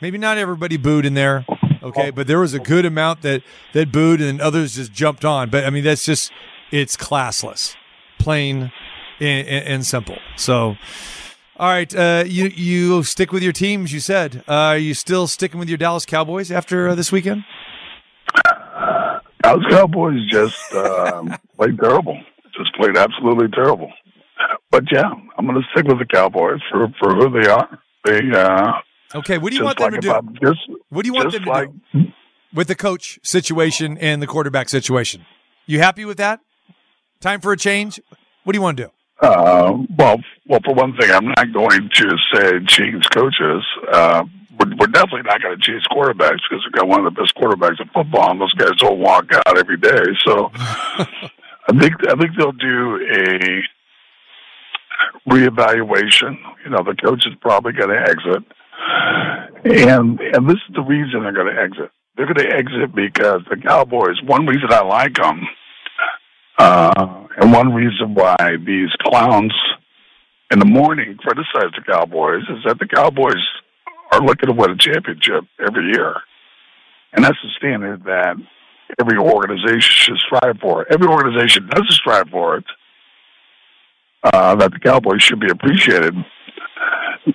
Maybe 0.00 0.18
not 0.18 0.38
everybody 0.38 0.76
booed 0.76 1.04
in 1.04 1.14
there, 1.14 1.46
okay, 1.84 2.10
but 2.10 2.26
there 2.26 2.38
was 2.38 2.54
a 2.54 2.58
good 2.58 2.84
amount 2.84 3.22
that 3.22 3.42
that 3.72 3.92
booed, 3.92 4.20
and 4.20 4.40
others 4.40 4.76
just 4.76 4.92
jumped 4.92 5.24
on. 5.24 5.50
But 5.50 5.64
I 5.64 5.70
mean, 5.70 5.84
that's 5.84 6.04
just 6.04 6.32
it's 6.70 6.96
classless, 6.96 7.74
plain 8.18 8.72
and, 9.20 9.48
and 9.48 9.86
simple. 9.86 10.18
So. 10.36 10.76
All 11.56 11.68
right, 11.68 11.94
uh, 11.94 12.24
you 12.26 12.46
you 12.46 13.04
stick 13.04 13.30
with 13.30 13.44
your 13.44 13.52
teams. 13.52 13.92
You 13.92 14.00
said, 14.00 14.42
uh, 14.48 14.52
are 14.52 14.76
you 14.76 14.92
still 14.92 15.28
sticking 15.28 15.60
with 15.60 15.68
your 15.68 15.78
Dallas 15.78 16.04
Cowboys 16.04 16.50
after 16.50 16.88
uh, 16.88 16.94
this 16.96 17.12
weekend? 17.12 17.44
Dallas 19.40 19.64
Cowboys 19.70 20.18
just 20.28 20.72
um, 20.72 21.32
played 21.56 21.78
terrible. 21.78 22.18
Just 22.56 22.74
played 22.74 22.96
absolutely 22.96 23.48
terrible. 23.48 23.92
But 24.70 24.84
yeah, 24.90 25.12
I'm 25.38 25.46
going 25.46 25.60
to 25.60 25.68
stick 25.72 25.86
with 25.86 26.00
the 26.00 26.06
Cowboys 26.06 26.60
for 26.70 26.88
for 26.98 27.14
who 27.14 27.40
they 27.40 27.48
are. 27.48 27.78
They 28.04 28.20
uh, 28.32 28.72
okay. 29.14 29.38
What 29.38 29.50
do 29.50 29.56
you 29.56 29.64
want 29.64 29.78
them 29.78 29.92
like 29.92 30.00
to 30.00 30.22
do? 30.22 30.38
Just, 30.42 30.60
what 30.88 31.02
do 31.02 31.08
you 31.08 31.14
want 31.14 31.32
them 31.32 31.44
to 31.44 31.50
like, 31.50 31.70
do 31.92 32.12
with 32.54 32.68
the 32.68 32.74
coach 32.74 33.18
situation 33.22 33.98
and 33.98 34.22
the 34.22 34.26
quarterback 34.26 34.68
situation? 34.68 35.24
You 35.66 35.78
happy 35.78 36.04
with 36.04 36.18
that? 36.18 36.40
Time 37.20 37.40
for 37.40 37.52
a 37.52 37.56
change. 37.56 38.00
What 38.44 38.52
do 38.52 38.58
you 38.58 38.62
want 38.62 38.76
to 38.76 38.84
do? 38.84 38.90
Uh, 39.20 39.72
well, 39.96 40.20
well, 40.46 40.60
for 40.64 40.74
one 40.74 40.96
thing, 40.96 41.10
I'm 41.10 41.26
not 41.26 41.52
going 41.52 41.88
to 41.94 42.16
say 42.34 42.60
change 42.66 43.08
coaches. 43.10 43.64
Uh, 43.90 44.24
we're, 44.58 44.76
we're 44.78 44.86
definitely 44.88 45.22
not 45.22 45.40
going 45.40 45.58
to 45.58 45.62
change 45.62 45.84
quarterbacks 45.90 46.40
because 46.48 46.64
we've 46.64 46.72
got 46.72 46.86
one 46.86 47.04
of 47.04 47.14
the 47.14 47.20
best 47.20 47.34
quarterbacks 47.34 47.80
in 47.80 47.88
football, 47.94 48.30
and 48.30 48.40
those 48.40 48.52
guys 48.54 48.76
don't 48.78 48.98
walk 48.98 49.32
out 49.32 49.58
every 49.58 49.78
day. 49.78 50.02
So 50.24 50.50
I 50.54 51.78
think 51.78 51.94
I 52.08 52.14
think 52.14 52.36
they'll 52.36 52.52
do 52.52 52.96
a 53.10 53.62
reevaluation. 55.28 56.36
You 56.64 56.70
know, 56.70 56.82
the 56.84 56.94
coach 57.02 57.26
is 57.26 57.34
probably 57.40 57.72
going 57.72 57.90
to 57.90 58.00
exit, 58.00 58.44
and 59.64 60.20
and 60.20 60.48
this 60.48 60.58
is 60.68 60.74
the 60.74 60.82
reason 60.82 61.22
they're 61.22 61.32
going 61.32 61.54
to 61.54 61.60
exit. 61.60 61.90
They're 62.16 62.32
going 62.32 62.48
to 62.48 62.54
exit 62.54 62.94
because 62.94 63.42
the 63.50 63.56
Cowboys. 63.56 64.22
One 64.24 64.46
reason 64.46 64.68
I 64.70 64.82
like 64.82 65.14
them, 65.14 65.40
uh, 66.58 67.26
and 67.36 67.52
one 67.52 67.72
reason 67.72 68.14
why 68.14 68.36
these 68.64 68.90
clowns 69.02 69.52
in 70.50 70.58
the 70.58 70.66
morning 70.66 71.16
criticize 71.18 71.72
the 71.76 71.82
Cowboys 71.86 72.42
is 72.42 72.62
that 72.66 72.78
the 72.78 72.86
Cowboys 72.86 73.42
are 74.12 74.20
looking 74.20 74.48
to 74.48 74.52
win 74.52 74.70
a 74.70 74.76
championship 74.76 75.44
every 75.58 75.90
year. 75.92 76.14
And 77.12 77.24
that's 77.24 77.38
the 77.42 77.50
standard 77.56 78.04
that 78.04 78.36
every 79.00 79.18
organization 79.18 79.80
should 79.80 80.18
strive 80.18 80.58
for. 80.60 80.86
Every 80.92 81.08
organization 81.08 81.68
doesn't 81.68 81.92
strive 81.92 82.28
for 82.28 82.58
it. 82.58 82.64
Uh, 84.22 84.54
that 84.54 84.72
the 84.72 84.78
Cowboys 84.78 85.22
should 85.22 85.38
be 85.38 85.50
appreciated 85.50 86.14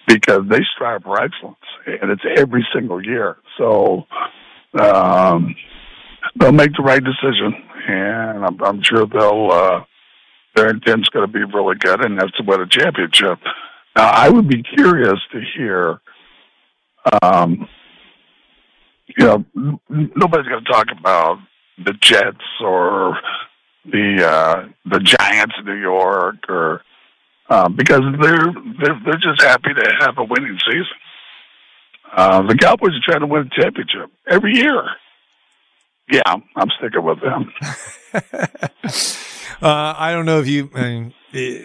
because 0.07 0.41
they 0.49 0.59
strive 0.75 1.03
for 1.03 1.21
excellence, 1.21 1.57
and 1.85 2.11
it's 2.11 2.23
every 2.37 2.67
single 2.73 3.03
year. 3.03 3.37
So 3.57 4.05
um, 4.79 5.55
they'll 6.39 6.51
make 6.51 6.73
the 6.75 6.83
right 6.83 7.03
decision, 7.03 7.53
and 7.87 8.45
I'm, 8.45 8.61
I'm 8.63 8.83
sure 8.83 9.05
they'll 9.05 9.49
uh, 9.51 9.83
their 10.55 10.69
intent's 10.69 11.09
going 11.09 11.27
to 11.27 11.31
be 11.31 11.43
really 11.43 11.75
good, 11.79 12.03
and 12.03 12.19
that's 12.19 12.31
to 12.37 12.43
win 12.43 12.61
a 12.61 12.67
championship. 12.67 13.39
Now, 13.95 14.09
I 14.09 14.29
would 14.29 14.47
be 14.47 14.63
curious 14.63 15.19
to 15.31 15.41
hear 15.55 16.01
um, 17.21 17.67
you 19.17 19.25
know, 19.25 19.45
nobody's 19.89 20.47
going 20.47 20.63
to 20.63 20.71
talk 20.71 20.87
about 20.97 21.39
the 21.83 21.93
Jets 21.93 22.37
or 22.61 23.17
the 23.85 24.25
uh, 24.25 24.67
the 24.85 24.99
Giants 24.99 25.55
of 25.59 25.65
New 25.65 25.79
York 25.79 26.49
or 26.49 26.81
uh, 27.49 27.69
because 27.69 28.01
they're, 28.21 28.53
they're 28.81 29.01
they're 29.05 29.21
just 29.21 29.41
happy 29.41 29.73
to 29.73 29.93
have 29.99 30.17
a 30.17 30.23
winning 30.23 30.57
season. 30.65 30.85
Uh, 32.11 32.41
the 32.43 32.55
Cowboys 32.55 32.91
are 32.91 33.01
trying 33.03 33.21
to 33.21 33.27
win 33.27 33.49
a 33.51 33.61
championship 33.61 34.11
every 34.27 34.55
year. 34.55 34.83
Yeah, 36.11 36.21
I'm 36.25 36.69
sticking 36.79 37.03
with 37.03 37.19
them. 37.21 37.53
uh, 39.61 39.93
I 39.97 40.11
don't 40.11 40.25
know 40.25 40.39
if 40.39 40.47
you. 40.47 40.71
I 40.73 40.81
mean, 40.81 41.13
eh, 41.33 41.63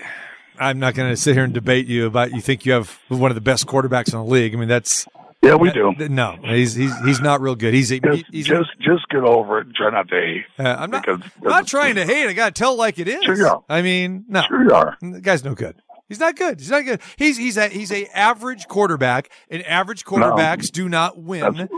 I'm 0.59 0.79
not 0.79 0.95
going 0.95 1.11
to 1.11 1.17
sit 1.17 1.35
here 1.35 1.45
and 1.45 1.55
debate 1.55 1.87
you 1.87 2.07
about 2.07 2.33
you 2.33 2.41
think 2.41 2.67
you 2.67 2.73
have 2.73 3.01
one 3.09 3.31
of 3.31 3.35
the 3.35 3.41
best 3.41 3.67
quarterbacks 3.67 4.13
in 4.13 4.19
the 4.19 4.25
league. 4.25 4.55
I 4.55 4.59
mean, 4.59 4.69
that's 4.69 5.07
yeah, 5.45 5.55
we 5.55 5.71
do. 5.71 5.95
No, 6.09 6.39
he's 6.43 6.75
he's 6.75 6.97
he's 7.05 7.21
not 7.21 7.41
real 7.41 7.55
good. 7.55 7.75
He's 7.75 7.91
a, 7.91 8.01
just, 8.01 8.25
he's 8.31 8.47
just 8.47 8.71
a, 8.81 8.83
just 8.83 9.09
get 9.11 9.23
over 9.23 9.61
it. 9.61 9.69
Try 9.75 9.91
not 9.91 10.09
to 10.09 10.15
hate. 10.15 10.45
Uh, 10.59 10.77
I'm 10.79 10.91
not. 10.91 11.09
I'm 11.09 11.23
not 11.43 11.67
trying 11.67 11.97
to 11.97 12.05
hate. 12.05 12.27
I 12.27 12.33
got 12.33 12.55
to 12.55 12.59
tell 12.59 12.77
like 12.77 12.99
it 12.99 13.09
is. 13.09 13.25
Sure. 13.25 13.65
I 13.69 13.83
mean, 13.83 14.25
no. 14.29 14.43
Sure 14.49 14.63
you 14.63 14.75
are. 14.75 14.97
The 15.01 15.21
guy's 15.21 15.45
no 15.45 15.55
good. 15.55 15.77
He's 16.09 16.21
not 16.21 16.37
good. 16.37 16.61
He's 16.61 16.71
not 16.71 16.85
good. 16.85 17.01
He's 17.17 17.37
he's 17.37 17.57
a 17.57 17.69
he's 17.69 17.91
a 17.91 18.07
average 18.17 18.69
quarterback, 18.69 19.31
and 19.49 19.65
average 19.65 20.05
quarterbacks 20.05 20.65
no, 20.65 20.71
do 20.73 20.89
not 20.89 21.19
win. 21.19 21.69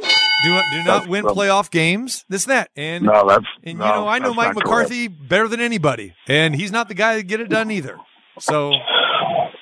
Do 0.44 0.50
not 0.50 0.64
do 0.72 0.84
not 0.84 1.08
win 1.08 1.24
playoff 1.24 1.70
games. 1.70 2.24
This 2.28 2.44
and 2.44 2.50
that. 2.52 2.70
And 2.76 3.04
no, 3.04 3.26
that's 3.28 3.44
and 3.62 3.78
no, 3.78 3.84
you 3.84 3.92
know 3.92 4.08
I 4.08 4.18
know 4.18 4.34
Mike 4.34 4.54
McCarthy 4.54 5.08
correct. 5.08 5.28
better 5.28 5.48
than 5.48 5.60
anybody, 5.60 6.14
and 6.28 6.54
he's 6.54 6.72
not 6.72 6.88
the 6.88 6.94
guy 6.94 7.16
to 7.16 7.22
get 7.22 7.40
it 7.40 7.48
done 7.48 7.70
either. 7.70 7.98
So 8.40 8.72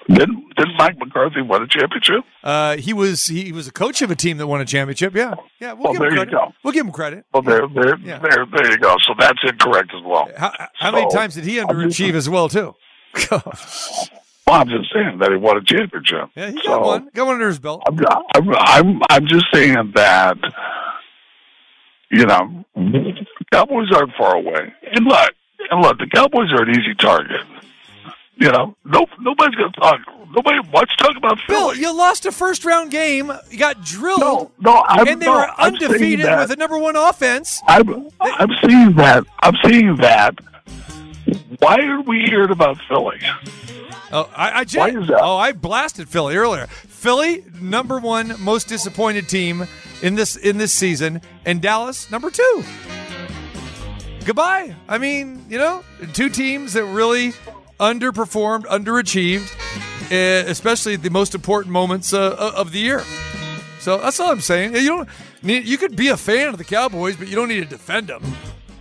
didn't 0.08 0.54
didn't 0.56 0.76
Mike 0.76 0.98
McCarthy 0.98 1.40
win 1.40 1.62
a 1.62 1.66
championship? 1.66 2.24
Uh, 2.42 2.76
he 2.76 2.92
was 2.92 3.26
he 3.26 3.52
was 3.52 3.66
a 3.66 3.72
coach 3.72 4.02
of 4.02 4.10
a 4.10 4.14
team 4.14 4.36
that 4.38 4.46
won 4.46 4.60
a 4.60 4.64
championship. 4.64 5.14
Yeah, 5.14 5.34
yeah. 5.60 5.72
We'll, 5.72 5.92
well 5.92 6.00
there 6.00 6.14
you 6.14 6.26
go. 6.26 6.52
We'll 6.62 6.72
give 6.72 6.86
him 6.86 6.92
credit. 6.92 7.24
Well, 7.32 7.42
there, 7.42 7.66
there, 7.68 7.98
yeah. 7.98 8.18
there, 8.18 8.46
there 8.54 8.70
you 8.70 8.78
go. 8.78 8.96
So 9.06 9.14
that's 9.18 9.38
incorrect 9.42 9.92
as 9.96 10.02
well. 10.04 10.28
How, 10.36 10.52
how 10.74 10.90
so, 10.90 10.96
many 10.96 11.10
times 11.10 11.34
did 11.34 11.44
he 11.44 11.56
underachieve 11.56 12.12
just, 12.12 12.14
as 12.14 12.28
well 12.28 12.48
too? 12.48 12.74
well, 13.30 13.42
I'm 14.46 14.68
just 14.68 14.92
saying 14.92 15.18
that 15.18 15.30
he 15.30 15.36
won 15.36 15.56
a 15.56 15.64
championship. 15.64 16.30
Yeah, 16.34 16.50
he 16.50 16.60
got 16.62 16.82
one. 16.82 17.08
Got 17.14 17.26
one 17.26 17.34
under 17.36 17.48
his 17.48 17.58
belt. 17.58 17.82
I'm, 17.86 17.98
I'm, 18.34 18.54
I'm, 18.54 19.02
I'm 19.08 19.26
just 19.26 19.46
saying 19.52 19.92
that. 19.94 20.36
You 22.10 22.26
know, 22.26 22.64
Cowboys 23.52 23.90
aren't 23.92 24.12
far 24.16 24.36
away. 24.36 24.72
And 24.92 25.04
look, 25.04 25.30
and 25.70 25.80
look, 25.80 25.98
the 25.98 26.06
Cowboys 26.06 26.52
are 26.52 26.62
an 26.62 26.70
easy 26.70 26.94
target. 26.94 27.40
You 28.36 28.50
know, 28.50 28.76
no, 28.84 29.06
nobody's 29.20 29.54
going 29.54 29.72
to 29.72 29.80
talk. 29.80 30.00
Nobody 30.34 30.58
wants 30.72 30.94
to 30.96 31.04
talk 31.04 31.16
about 31.16 31.38
Philly. 31.46 31.58
Bill, 31.58 31.74
you 31.74 31.96
lost 31.96 32.26
a 32.26 32.32
first 32.32 32.64
round 32.64 32.90
game. 32.90 33.30
You 33.50 33.58
got 33.58 33.84
drilled. 33.84 34.20
No, 34.20 34.50
no, 34.60 34.82
I'm, 34.88 35.06
and 35.06 35.22
they 35.22 35.26
no, 35.26 35.34
were 35.34 35.50
undefeated 35.58 36.26
with 36.26 36.50
a 36.50 36.56
number 36.56 36.76
one 36.76 36.96
offense. 36.96 37.62
I'm, 37.68 38.08
I'm 38.20 38.50
seeing 38.64 38.94
that. 38.96 39.24
I'm 39.40 39.54
seeing 39.64 39.96
that. 39.96 40.34
Why 41.60 41.76
are 41.76 42.00
we 42.02 42.24
hearing 42.28 42.50
about 42.50 42.78
Philly? 42.88 43.20
Oh, 44.10 44.28
I, 44.36 44.60
I 44.60 44.64
just, 44.64 44.76
Why 44.76 45.00
is 45.00 45.08
that? 45.08 45.20
Oh, 45.22 45.36
I 45.36 45.52
blasted 45.52 46.08
Philly 46.08 46.36
earlier. 46.36 46.66
Philly, 46.66 47.44
number 47.60 47.98
one 47.98 48.34
most 48.42 48.68
disappointed 48.68 49.28
team 49.28 49.66
in 50.02 50.16
this 50.16 50.36
in 50.36 50.58
this 50.58 50.72
season, 50.72 51.20
and 51.44 51.62
Dallas, 51.62 52.10
number 52.10 52.30
two. 52.30 52.64
goodbye. 54.24 54.74
I 54.88 54.98
mean, 54.98 55.44
you 55.48 55.58
know, 55.58 55.84
two 56.12 56.28
teams 56.28 56.72
that 56.72 56.84
really 56.84 57.32
underperformed, 57.78 58.64
underachieved, 58.66 59.50
eh, 60.10 60.44
especially 60.46 60.96
the 60.96 61.10
most 61.10 61.34
important 61.34 61.72
moments 61.72 62.12
uh, 62.12 62.52
of 62.56 62.72
the 62.72 62.78
year. 62.78 63.02
So 63.80 63.98
that's 63.98 64.18
all 64.20 64.30
I'm 64.30 64.40
saying. 64.40 64.74
You 64.74 64.88
don't 64.88 65.08
need, 65.42 65.66
you 65.66 65.76
could 65.76 65.96
be 65.96 66.08
a 66.08 66.16
fan 66.16 66.48
of 66.48 66.58
the 66.58 66.64
Cowboys, 66.64 67.16
but 67.16 67.28
you 67.28 67.34
don't 67.34 67.48
need 67.48 67.62
to 67.62 67.68
defend 67.68 68.06
them. 68.08 68.22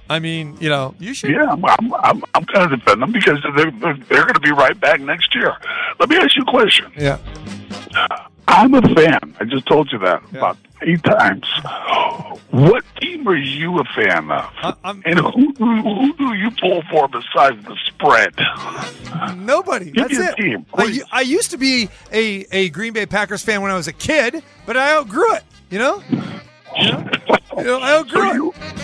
I 0.09 0.19
mean, 0.19 0.57
you 0.59 0.69
know, 0.69 0.95
you 0.99 1.13
should. 1.13 1.31
Yeah, 1.31 1.49
I'm, 1.51 1.63
I'm, 1.65 2.23
I'm 2.35 2.43
going 2.43 2.69
to 2.69 2.75
defend 2.77 3.01
them 3.01 3.11
because 3.11 3.39
they're, 3.55 3.71
they're 3.71 4.23
going 4.23 4.33
to 4.33 4.39
be 4.39 4.51
right 4.51 4.79
back 4.79 5.01
next 5.01 5.33
year. 5.33 5.55
Let 5.99 6.09
me 6.09 6.17
ask 6.17 6.35
you 6.35 6.43
a 6.43 6.45
question. 6.45 6.91
Yeah. 6.97 7.17
I'm 8.53 8.75
a 8.75 8.81
fan. 8.93 9.35
I 9.39 9.45
just 9.45 9.65
told 9.65 9.91
you 9.91 9.97
that 9.99 10.21
yeah. 10.31 10.37
about 10.37 10.57
eight 10.83 11.03
times. 11.03 11.47
What 12.51 12.85
team 13.01 13.27
are 13.27 13.35
you 13.35 13.79
a 13.79 13.83
fan 13.83 14.29
of? 14.29 14.53
Uh, 14.61 14.93
and 15.05 15.17
who, 15.17 15.53
who, 15.57 15.81
who, 15.81 16.13
do 16.13 16.33
you 16.35 16.51
pull 16.51 16.83
for 16.83 17.07
besides 17.07 17.65
the 17.65 17.75
spread? 17.87 18.35
Nobody. 19.37 19.89
Give 19.89 20.07
That's 20.07 20.33
it. 20.33 20.35
Team, 20.37 20.67
I, 20.75 21.01
I, 21.11 21.21
used 21.21 21.49
to 21.49 21.57
be 21.57 21.89
a, 22.11 22.45
a 22.51 22.69
Green 22.69 22.93
Bay 22.93 23.07
Packers 23.07 23.41
fan 23.41 23.63
when 23.63 23.71
I 23.71 23.75
was 23.75 23.87
a 23.87 23.93
kid, 23.93 24.43
but 24.67 24.77
I 24.77 24.97
outgrew 24.97 25.33
it. 25.33 25.43
You 25.71 25.79
know? 25.79 26.03
You 26.77 26.91
know, 26.91 27.09
you 27.57 27.63
know 27.63 27.79
I 27.79 27.97
outgrew 27.97 28.21
so 28.21 28.29
it. 28.29 28.35
You, 28.35 28.82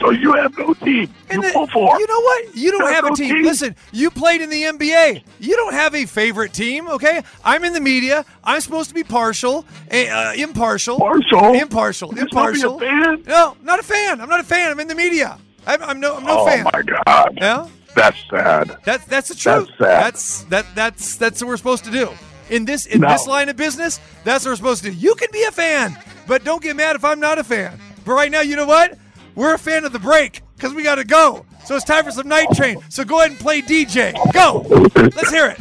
so 0.00 0.10
you 0.10 0.32
have 0.32 0.56
no 0.56 0.74
team. 0.74 1.12
You 1.30 1.42
the, 1.42 1.50
pull 1.52 1.66
for. 1.68 1.98
You 1.98 2.06
know 2.06 2.20
what? 2.20 2.56
You 2.56 2.70
don't 2.70 2.80
you 2.80 2.86
have, 2.86 3.04
have, 3.04 3.12
a 3.12 3.16
team. 3.16 3.34
team. 3.34 3.44
Listen, 3.44 3.76
you 3.92 4.10
played 4.10 4.40
in 4.40 4.50
the 4.50 4.62
NBA. 4.62 5.22
You 5.38 5.56
don't 5.56 5.74
have 5.74 5.94
a 5.94 6.06
favorite 6.06 6.52
team, 6.52 6.88
okay? 6.88 7.22
I'm 7.44 7.64
in 7.64 7.72
the 7.72 7.80
media. 7.80 8.24
I'm 8.42 8.60
supposed 8.60 8.88
to 8.88 8.94
be 8.94 9.04
partial, 9.04 9.64
uh, 9.92 10.32
impartial. 10.36 10.98
Partial. 10.98 11.54
Impartial. 11.54 12.14
You're 12.14 12.24
impartial. 12.24 12.78
Be 12.78 12.86
a 12.86 12.88
fan? 12.88 13.22
No, 13.26 13.56
not 13.62 13.78
a 13.78 13.82
fan. 13.82 14.20
I'm 14.20 14.28
not 14.28 14.40
a 14.40 14.44
fan. 14.44 14.70
I'm 14.70 14.80
in 14.80 14.88
the 14.88 14.94
media. 14.94 15.38
I'm, 15.66 15.82
I'm 15.82 16.00
no. 16.00 16.16
I'm 16.16 16.24
no 16.24 16.40
oh 16.40 16.46
fan. 16.46 16.66
Oh 16.66 16.70
my 16.72 16.82
god. 16.82 17.38
Yeah. 17.40 17.68
That's 17.94 18.18
sad. 18.30 18.76
That's 18.84 19.04
that's 19.06 19.28
the 19.28 19.34
truth. 19.34 19.68
That's 19.78 19.78
sad. 19.78 20.04
That's 20.04 20.42
that 20.44 20.66
that's 20.74 21.16
that's 21.16 21.42
what 21.42 21.48
we're 21.48 21.56
supposed 21.56 21.84
to 21.84 21.90
do. 21.90 22.10
In 22.48 22.64
this 22.64 22.86
in 22.86 23.00
no. 23.00 23.08
this 23.08 23.26
line 23.26 23.48
of 23.48 23.56
business, 23.56 24.00
that's 24.24 24.44
what 24.44 24.52
we're 24.52 24.56
supposed 24.56 24.84
to 24.84 24.90
do. 24.90 24.96
You 24.96 25.14
can 25.16 25.28
be 25.32 25.42
a 25.44 25.50
fan, 25.50 25.98
but 26.26 26.44
don't 26.44 26.62
get 26.62 26.76
mad 26.76 26.96
if 26.96 27.04
I'm 27.04 27.20
not 27.20 27.38
a 27.38 27.44
fan. 27.44 27.78
But 28.04 28.12
right 28.12 28.30
now, 28.30 28.40
you 28.40 28.56
know 28.56 28.66
what? 28.66 28.96
We're 29.34 29.54
a 29.54 29.58
fan 29.58 29.84
of 29.84 29.92
the 29.92 29.98
break 29.98 30.42
because 30.56 30.74
we 30.74 30.82
got 30.82 30.96
to 30.96 31.04
go. 31.04 31.46
So 31.64 31.76
it's 31.76 31.84
time 31.84 32.04
for 32.04 32.10
some 32.10 32.28
Night 32.28 32.48
Train. 32.54 32.78
So 32.88 33.04
go 33.04 33.20
ahead 33.20 33.32
and 33.32 33.40
play 33.40 33.62
DJ. 33.62 34.14
Go. 34.32 34.64
Let's 34.96 35.30
hear 35.30 35.54
it. 35.56 35.60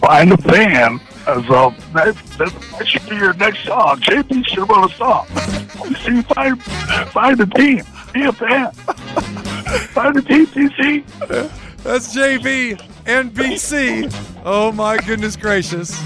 Find 0.00 0.32
a 0.32 0.36
fan 0.36 1.00
uh, 1.26 1.38
as 1.38 1.44
a 1.44 1.74
that, 1.94 2.16
that, 2.38 2.52
that 2.78 2.88
should 2.88 3.08
be 3.08 3.16
your 3.16 3.34
next 3.34 3.64
song. 3.64 4.00
JP 4.00 4.46
should 4.46 4.68
wrote 4.68 4.90
a 4.90 4.94
song. 4.96 5.26
See, 6.02 6.22
find 6.22 6.62
find 7.12 7.40
a 7.40 7.46
team. 7.46 7.84
Be 8.12 8.24
a 8.24 8.32
fan. 8.32 8.72
Find 9.92 10.16
a 10.16 10.22
team, 10.22 10.46
TC. 10.46 11.04
That's 11.82 12.14
JV 12.14 12.80
and 13.06 13.32
BC. 13.32 14.12
Oh 14.44 14.72
my 14.72 14.96
goodness 14.98 15.36
gracious. 15.36 16.02